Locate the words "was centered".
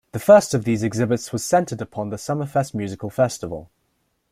1.31-1.79